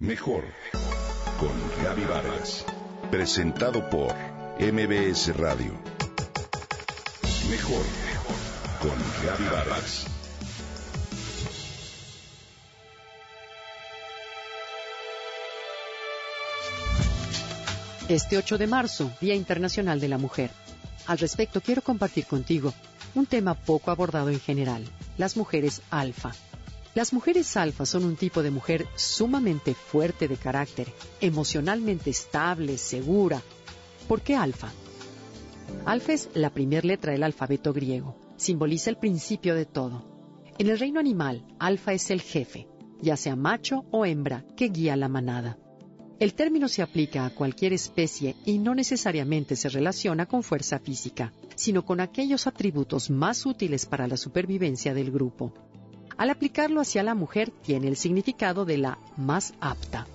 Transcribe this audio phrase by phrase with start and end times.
[0.00, 0.44] Mejor
[1.40, 1.50] con
[1.82, 2.64] Gaby Vargas.
[3.10, 4.14] Presentado por
[4.60, 5.72] MBS Radio.
[7.50, 7.82] Mejor
[8.80, 8.94] con
[9.26, 10.06] Gaby Vargas.
[18.08, 20.52] Este 8 de marzo, Día Internacional de la Mujer.
[21.08, 22.72] Al respecto, quiero compartir contigo
[23.16, 24.84] un tema poco abordado en general,
[25.16, 26.30] las mujeres alfa.
[26.98, 33.40] Las mujeres alfa son un tipo de mujer sumamente fuerte de carácter, emocionalmente estable, segura.
[34.08, 34.72] ¿Por qué alfa?
[35.84, 40.02] Alfa es la primera letra del alfabeto griego, simboliza el principio de todo.
[40.58, 42.66] En el reino animal, alfa es el jefe,
[43.00, 45.56] ya sea macho o hembra, que guía la manada.
[46.18, 51.32] El término se aplica a cualquier especie y no necesariamente se relaciona con fuerza física,
[51.54, 55.54] sino con aquellos atributos más útiles para la supervivencia del grupo.
[56.18, 60.08] Al aplicarlo hacia la mujer tiene el significado de la más apta.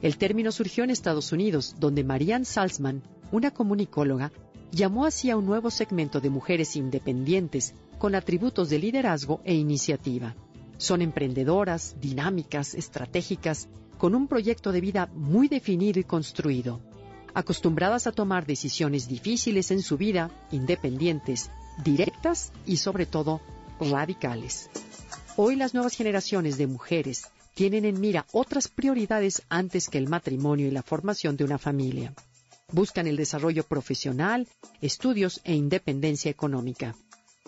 [0.00, 4.30] El término surgió en Estados Unidos, donde Marianne Salzman, una comunicóloga,
[4.70, 10.36] llamó así a un nuevo segmento de mujeres independientes con atributos de liderazgo e iniciativa.
[10.78, 16.80] Son emprendedoras, dinámicas, estratégicas, con un proyecto de vida muy definido y construido,
[17.34, 21.50] acostumbradas a tomar decisiones difíciles en su vida, independientes,
[21.84, 23.40] directas y sobre todo
[23.80, 24.70] radicales.
[25.36, 27.22] Hoy las nuevas generaciones de mujeres
[27.54, 32.12] tienen en mira otras prioridades antes que el matrimonio y la formación de una familia.
[32.70, 34.46] Buscan el desarrollo profesional,
[34.82, 36.94] estudios e independencia económica.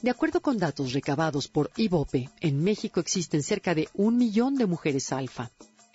[0.00, 4.66] De acuerdo con datos recabados por IVOPE, en México existen cerca de un millón de
[4.66, 5.50] mujeres alfa.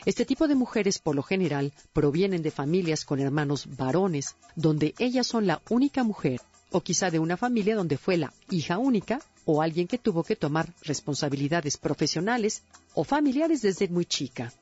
[0.06, 5.28] Este tipo de mujeres, por lo general, provienen de familias con hermanos varones, donde ellas
[5.28, 9.62] son la única mujer, o quizá de una familia donde fue la hija única, o
[9.62, 14.54] alguien que tuvo que tomar responsabilidades profesionales o familiares desde muy chica.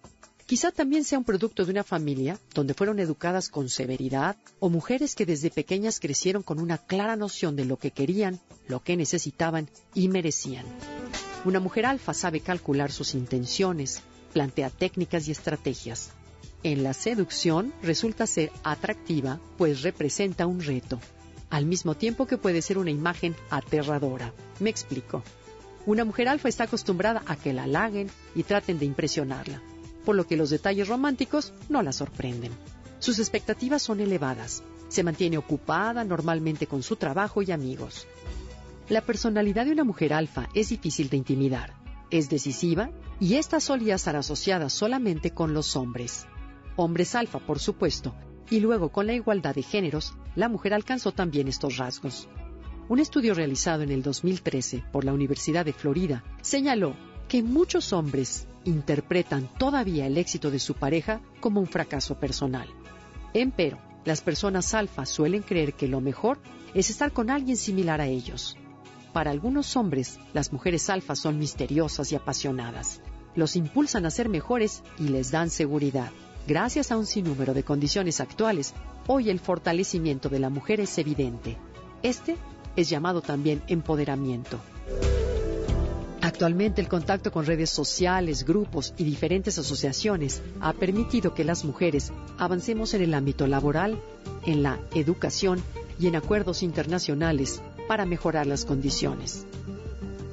[0.45, 5.16] Quizá también sea un producto de una familia donde fueron educadas con severidad o mujeres
[5.16, 9.68] que desde pequeñas crecieron con una clara noción de lo que querían, lo que necesitaban
[9.95, 10.66] y merecían.
[11.45, 14.01] Una mujer alfa sabe calcular sus intenciones,
[14.34, 16.12] plantea técnicas y estrategias.
[16.62, 21.00] En la seducción resulta ser atractiva, pues representa un reto,
[21.50, 24.33] al mismo tiempo que puede ser una imagen aterradora.
[24.59, 25.23] Me explico.
[25.85, 29.61] Una mujer alfa está acostumbrada a que la halaguen y traten de impresionarla,
[30.03, 32.51] por lo que los detalles románticos no la sorprenden.
[33.00, 34.63] Sus expectativas son elevadas.
[34.88, 38.07] Se mantiene ocupada normalmente con su trabajo y amigos.
[38.89, 42.89] La personalidad de una mujer alfa es difícil de intimidar es decisiva
[43.19, 46.25] y esta solía estar asociada solamente con los hombres.
[46.75, 48.13] Hombres alfa, por supuesto,
[48.50, 52.28] y luego con la igualdad de géneros, la mujer alcanzó también estos rasgos.
[52.88, 56.96] Un estudio realizado en el 2013 por la Universidad de Florida señaló
[57.28, 62.68] que muchos hombres interpretan todavía el éxito de su pareja como un fracaso personal.
[63.34, 66.38] Empero, las personas alfa suelen creer que lo mejor
[66.75, 68.56] es estar con alguien similar a ellos.
[69.13, 73.01] Para algunos hombres, las mujeres alfa son misteriosas y apasionadas.
[73.34, 76.12] Los impulsan a ser mejores y les dan seguridad.
[76.47, 78.74] Gracias a un sinnúmero de condiciones actuales,
[79.07, 81.57] hoy el fortalecimiento de la mujer es evidente.
[82.03, 82.38] Este
[82.75, 84.59] es llamado también empoderamiento.
[86.21, 92.11] Actualmente el contacto con redes sociales, grupos y diferentes asociaciones ha permitido que las mujeres
[92.38, 93.97] avancemos en el ámbito laboral,
[94.45, 95.61] en la educación
[95.99, 99.45] y en acuerdos internacionales para mejorar las condiciones.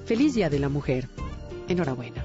[0.07, 1.09] Feliz Día de la Mujer.
[1.69, 2.25] Enhorabuena.